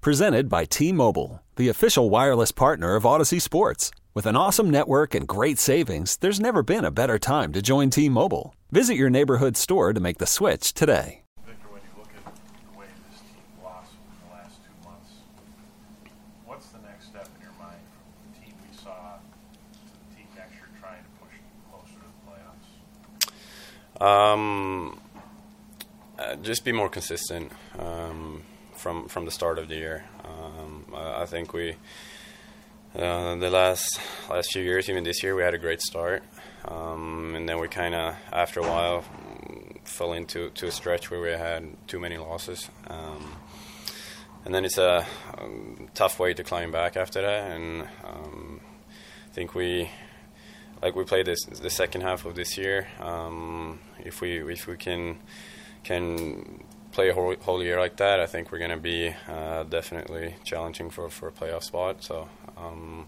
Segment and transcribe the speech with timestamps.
[0.00, 3.90] Presented by T Mobile, the official wireless partner of Audacy Sports.
[4.14, 7.90] With an awesome network and great savings, there's never been a better time to join
[7.90, 8.54] T Mobile.
[8.70, 11.22] Visit your neighborhood store to make the switch today.
[11.44, 15.10] Victor, when you look at the way this team blossomed in the last two months,
[16.46, 20.26] what's the next step in your mind from the team we saw to the team
[20.36, 21.34] next year trying to push
[21.72, 22.22] closer to the
[23.98, 24.32] playoffs?
[24.32, 25.00] Um,
[26.20, 28.44] uh, just be more consistent um,
[28.78, 30.04] from from the start of the year.
[30.24, 31.76] Um, I, think we
[32.94, 36.22] uh, the last last few years, even this year, we had a great start,
[36.64, 39.04] um, and then we kind of after a while
[39.84, 42.68] fell into to a stretch where we had too many losses.
[42.86, 43.36] Um,
[44.44, 45.04] and then it's a
[45.36, 48.60] um, tough way to climb back after that, and um,
[49.26, 49.90] I think we
[50.80, 52.88] like we played this the second half of this year.
[53.00, 55.18] Um, if we if we can
[55.82, 56.64] can
[56.98, 60.34] play a whole, whole year like that, I think we're going to be uh, definitely
[60.42, 62.02] challenging for for a playoff spot.
[62.02, 62.28] So.
[62.56, 63.06] Um,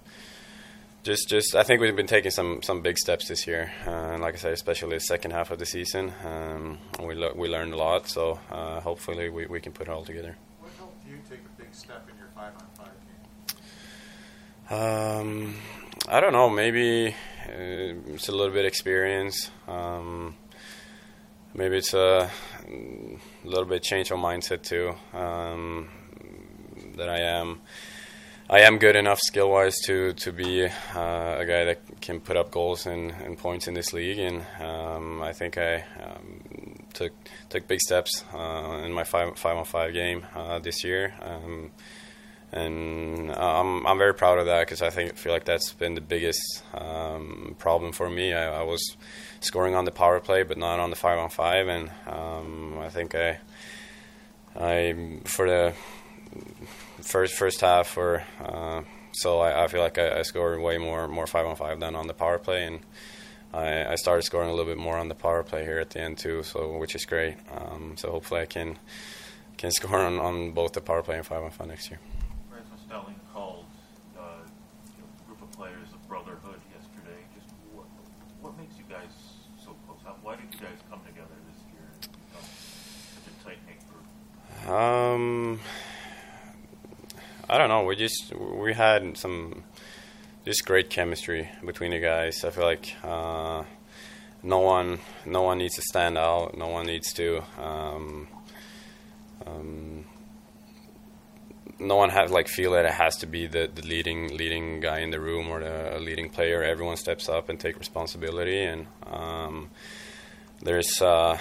[1.03, 4.21] just, just, I think we've been taking some, some big steps this year, uh, and
[4.21, 7.73] like I said, especially the second half of the season, um, we le- we learned
[7.73, 8.07] a lot.
[8.07, 10.37] So uh, hopefully we, we can put it all together.
[10.61, 12.97] What helped you take a big step in your five on five
[14.69, 14.79] game?
[14.79, 15.55] Um,
[16.07, 16.51] I don't know.
[16.51, 17.15] Maybe
[17.49, 19.51] uh, it's a little bit experience.
[19.67, 20.37] Um,
[21.61, 22.31] maybe it's a,
[23.45, 24.95] little bit change of mindset too.
[25.13, 25.91] Um,
[26.97, 27.61] that I am,
[28.49, 32.37] I am good enough skill wise to to be uh, a guy that can put
[32.39, 37.13] up goals and, and points in this league, and um, I think I um, took
[37.51, 41.13] took big steps uh, in my five five on five game uh, this year.
[42.53, 45.95] Um, and I'm I'm very proud of that because I think feel like that's been
[45.95, 48.33] the biggest um, problem for me.
[48.33, 48.97] I, I, was
[49.41, 52.89] scoring on the power play, but not on the five on five, and um, I
[52.89, 53.39] think I
[54.57, 55.75] I for the
[57.03, 58.83] first first half or uh,
[59.13, 61.95] so I, I, feel like I, I scored way more more five on five than
[61.95, 62.81] on the power play, and
[63.53, 66.01] I, I, started scoring a little bit more on the power play here at the
[66.01, 67.37] end too, so which is great.
[67.53, 68.79] Um, so hopefully I can
[69.57, 72.01] can score on, on both the power play and five on five next year.
[72.91, 73.67] Stelling called
[74.19, 74.23] uh,
[74.97, 77.23] you know, group of players a brotherhood yesterday.
[77.39, 77.87] Just what,
[78.41, 79.13] what makes you guys
[79.65, 79.99] so close?
[80.05, 82.45] How, why did you guys come together this year and
[83.15, 84.75] such a tight knit group?
[84.75, 85.61] Um,
[87.49, 87.85] I don't know.
[87.85, 89.63] We just we had some
[90.45, 92.43] just great chemistry between the guys.
[92.45, 93.63] I feel like uh,
[94.43, 96.59] no one no one needs to stand out.
[96.59, 97.41] No one needs to.
[97.57, 98.27] Um,
[99.47, 99.90] um,
[101.81, 104.99] no one has like feel that it has to be the, the leading leading guy
[105.01, 106.63] in the room or the leading player.
[106.63, 109.71] Everyone steps up and take responsibility, and um,
[110.63, 111.39] there's uh,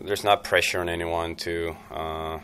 [0.00, 2.38] there's not pressure on anyone to uh,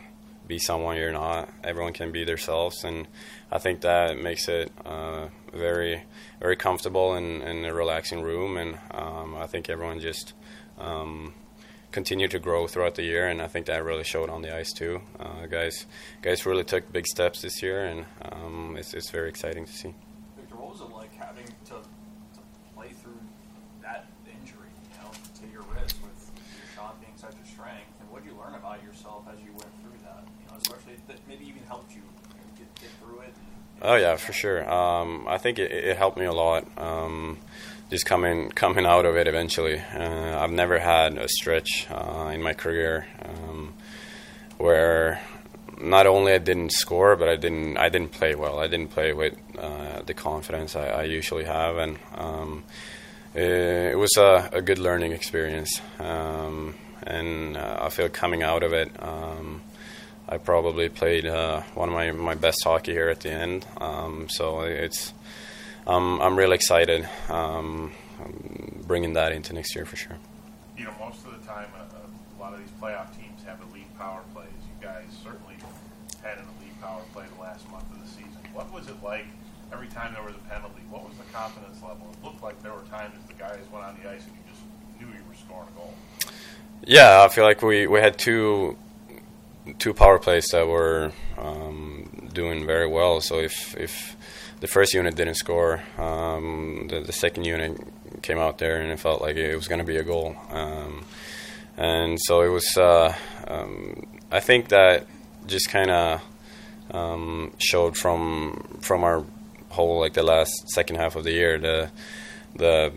[0.46, 1.48] be someone you're not.
[1.62, 3.06] Everyone can be themselves, and
[3.50, 6.02] I think that makes it uh, very
[6.40, 8.56] very comfortable and, a relaxing room.
[8.56, 10.34] And um, I think everyone just
[10.78, 11.34] um,
[11.92, 14.72] continue to grow throughout the year, and I think that really showed on the ice
[14.72, 15.02] too.
[15.18, 15.86] Uh, guys,
[16.22, 19.94] guys really took big steps this year, and um, it's, it's very exciting to see.
[20.36, 22.40] Victor, what was it like having to, to
[22.74, 23.18] play through
[23.82, 28.10] that injury, you know, to your wrist with your shot being such a strength, and
[28.10, 30.24] what did you learn about yourself as you went through that?
[30.40, 32.02] You know, especially that maybe even helped you,
[32.56, 33.34] get, get through it.
[33.34, 34.70] And, oh yeah, for sure.
[34.70, 36.66] Um, I think it, it, helped me a lot.
[36.78, 37.38] Um,
[37.90, 39.78] just coming coming out of it eventually.
[39.78, 43.74] Uh, I've never had a stretch uh, in my career um,
[44.58, 45.20] where
[45.78, 48.60] not only I didn't score, but I didn't I didn't play well.
[48.60, 52.64] I didn't play with uh, the confidence I, I, usually have, and um,
[53.34, 55.80] it, it, was a, a, good learning experience.
[55.98, 58.90] Um, and uh, I feel coming out of it.
[58.98, 59.62] Um,
[60.28, 63.66] I probably played uh, one of my, my best hockey here at the end.
[63.80, 65.12] Um, so it's
[65.86, 67.92] um, I'm really excited um,
[68.86, 70.16] bringing that into next year for sure.
[70.76, 73.92] You know, most of the time, a, a lot of these playoff teams have elite
[73.98, 74.48] power plays.
[74.66, 75.56] You guys certainly
[76.22, 78.40] had an elite power play the last month of the season.
[78.52, 79.26] What was it like
[79.72, 80.82] every time there was a penalty?
[80.90, 82.10] What was the confidence level?
[82.12, 84.62] It looked like there were times the guys went on the ice and you just
[85.00, 85.94] knew you were scoring a goal.
[86.84, 88.76] Yeah, I feel like we, we had two
[89.78, 93.20] two power plays that were um, doing very well.
[93.20, 94.16] So if if
[94.60, 97.80] the first unit didn't score, um, the, the second unit
[98.22, 100.36] came out there and it felt like it was going to be a goal.
[100.50, 101.04] Um,
[101.76, 102.76] and so it was.
[102.76, 103.14] Uh,
[103.48, 105.06] um, I think that
[105.46, 106.22] just kind of
[106.90, 109.24] um, showed from from our
[109.70, 111.90] whole like the last second half of the year the
[112.56, 112.92] the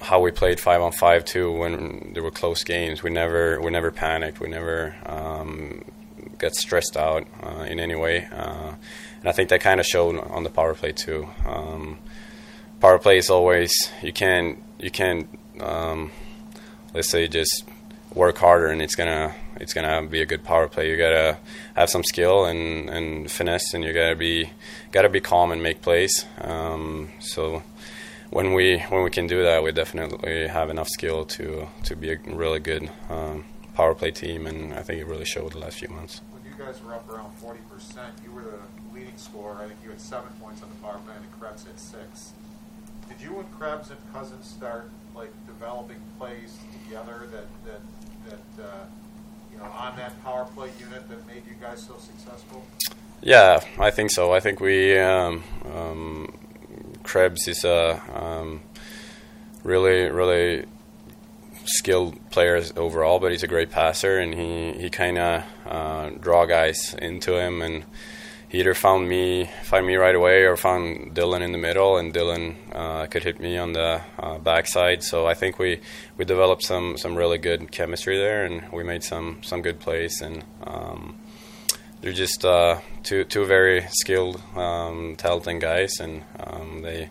[0.00, 3.02] how we played five on five too when there were close games.
[3.02, 4.40] We never we never panicked.
[4.40, 5.84] We never um,
[6.38, 8.26] got stressed out uh, in any way.
[8.32, 8.72] Uh,
[9.20, 11.28] and I think that kind of showed on the power play too.
[11.46, 11.98] Um,
[12.80, 13.72] power play is always
[14.02, 15.28] you can you can
[15.60, 16.10] um,
[16.94, 17.64] let's say just
[18.14, 20.90] work harder and it's gonna it's gonna be a good power play.
[20.90, 21.38] You gotta
[21.76, 24.50] have some skill and, and finesse, and you gotta be
[24.90, 26.24] gotta be calm and make plays.
[26.40, 27.62] Um, so
[28.30, 32.12] when we when we can do that, we definitely have enough skill to to be
[32.12, 33.44] a really good um,
[33.74, 36.22] power play team, and I think it really showed the last few months.
[36.60, 37.56] Guys were up around 40%,
[38.22, 38.58] you were the
[38.94, 39.56] leading scorer.
[39.62, 42.32] I think you had seven points on the power play, and Krebs had six.
[43.08, 47.80] Did you and Krebs and Cozens start like developing plays together that that
[48.28, 48.84] that uh,
[49.50, 52.62] you know on that power play unit that made you guys so successful?
[53.22, 54.34] Yeah, I think so.
[54.34, 55.42] I think we um,
[55.74, 56.38] um,
[57.04, 58.60] Krebs is a um,
[59.64, 60.66] really, really
[61.64, 66.46] skilled player overall, but he's a great passer, and he he kind of uh, draw
[66.46, 67.84] guys into him, and
[68.48, 72.12] he either found me find me right away or found Dylan in the middle, and
[72.12, 75.02] Dylan uh, could hit me on the uh, backside.
[75.02, 75.80] So I think we
[76.16, 80.20] we developed some some really good chemistry there, and we made some some good plays,
[80.20, 81.16] and um,
[82.00, 87.10] they're just uh, two two very skilled, um, talented guys, and um, they.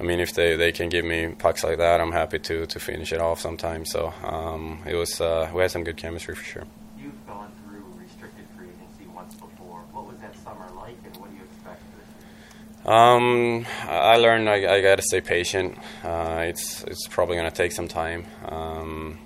[0.00, 2.80] I mean, if they, they can give me pucks like that, I'm happy to, to
[2.80, 3.90] finish it off sometimes.
[3.90, 6.64] So um, it was uh, we had some good chemistry for sure.
[6.98, 9.80] You've gone through restricted free agency once before.
[9.92, 12.94] What was that summer like, and what do you expect this year?
[12.94, 15.76] Um, I learned I, I got to stay patient.
[16.02, 19.18] Uh, it's it's probably going to take some time, um,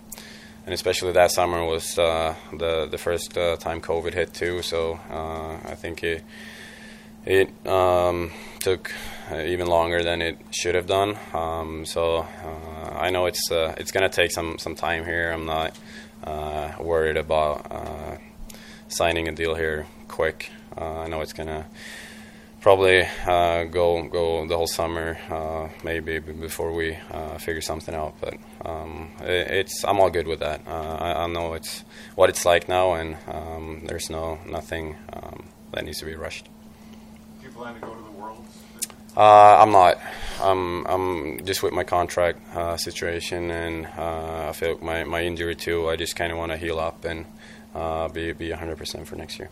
[0.66, 4.60] and especially that summer was uh, the the first uh, time COVID hit too.
[4.62, 6.24] So uh, I think it
[7.26, 8.92] it um, took
[9.32, 11.16] even longer than it should have done.
[11.32, 15.30] Um, so uh, I know it's uh, it's to take some some time here.
[15.32, 15.78] I'm not
[16.22, 18.16] uh, worried about uh,
[18.88, 20.50] signing a deal here quick.
[20.76, 21.66] Uh, I know it's to
[22.60, 28.14] probably uh, go go the whole summer, uh, maybe before we uh, figure something out.
[28.20, 28.34] But
[28.64, 30.66] um, it, it's I'm all good with that.
[30.66, 31.84] Uh, I, I know it's
[32.14, 36.48] what it's like now, and um, there's no nothing um, that needs to be rushed.
[37.54, 38.58] Plan to go to the Worlds?
[39.16, 39.98] Uh, I'm not.
[40.40, 45.22] I'm I'm just with my contract uh, situation, and uh, I feel like my my
[45.22, 45.88] injury too.
[45.88, 47.26] I just kind of want to heal up and
[47.74, 49.50] uh, be be 100% for next year.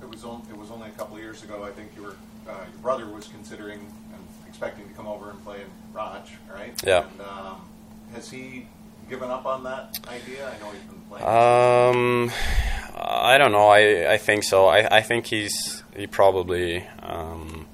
[0.00, 1.64] It was on, it was only a couple of years ago.
[1.64, 2.16] I think you were
[2.48, 6.80] uh, your brother was considering and expecting to come over and play in Raj, right?
[6.86, 7.04] Yeah.
[7.10, 7.68] And, um,
[8.14, 8.66] has he
[9.08, 10.48] given up on that idea?
[10.48, 11.26] I know he's been playing.
[11.26, 12.32] Um,
[13.00, 13.68] I don't know.
[13.68, 14.66] I, I think so.
[14.66, 16.86] I, I think he's he probably.
[17.02, 17.66] Um,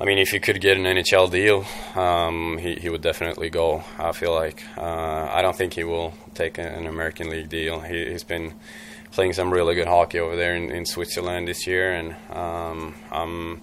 [0.00, 1.64] I mean, if he could get an NHL deal,
[1.98, 3.84] um, he he would definitely go.
[3.98, 7.80] I feel like uh, I don't think he will take an American League deal.
[7.80, 8.54] He, he's been
[9.12, 13.60] playing some really good hockey over there in, in Switzerland this year, and um, I'm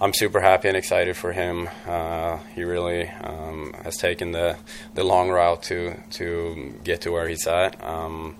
[0.00, 1.68] I'm super happy and excited for him.
[1.86, 4.56] Uh, he really um, has taken the
[4.94, 7.82] the long route to to get to where he's at.
[7.82, 8.36] Um,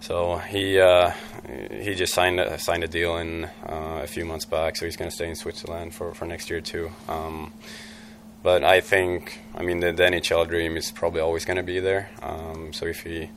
[0.00, 1.12] so he uh,
[1.70, 4.76] he just signed a, signed a deal in uh, a few months back.
[4.76, 6.90] So he's going to stay in Switzerland for, for next year too.
[7.08, 7.52] Um,
[8.42, 11.80] but I think I mean the, the NHL dream is probably always going to be
[11.80, 12.10] there.
[12.22, 13.30] Um, so if he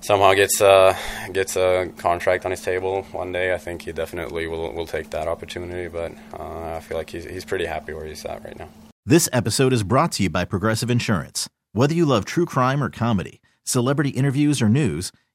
[0.00, 0.96] somehow gets uh,
[1.32, 5.10] gets a contract on his table one day, I think he definitely will will take
[5.10, 5.88] that opportunity.
[5.88, 8.68] But uh, I feel like he's he's pretty happy where he's at right now.
[9.04, 11.48] This episode is brought to you by Progressive Insurance.
[11.72, 15.12] Whether you love true crime or comedy, celebrity interviews or news,